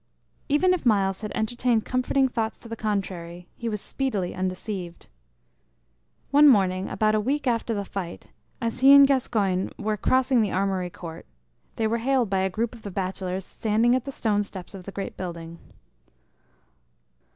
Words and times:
Even 0.49 0.73
if 0.73 0.83
Myles 0.83 1.21
had 1.21 1.31
entertained 1.35 1.85
comforting 1.85 2.27
thoughts 2.27 2.57
to 2.57 2.67
the 2.67 2.75
contrary, 2.75 3.47
he 3.55 3.69
was 3.69 3.79
speedily 3.79 4.33
undeceived. 4.33 5.05
One 6.31 6.47
morning, 6.47 6.89
about 6.89 7.13
a 7.13 7.19
week 7.19 7.45
after 7.45 7.75
the 7.75 7.85
fight, 7.85 8.31
as 8.59 8.79
he 8.79 8.93
and 8.95 9.07
Gascoyne 9.07 9.69
were 9.77 9.97
crossing 9.97 10.41
the 10.41 10.51
armory 10.51 10.89
court, 10.89 11.27
they 11.75 11.85
were 11.85 11.99
hailed 11.99 12.31
by 12.31 12.39
a 12.39 12.49
group 12.49 12.73
of 12.73 12.81
the 12.81 12.89
bachelors 12.89 13.45
standing 13.45 13.93
at 13.95 14.05
the 14.05 14.11
stone 14.11 14.41
steps 14.41 14.73
of 14.73 14.85
the 14.85 14.91
great 14.91 15.17
building. 15.17 15.59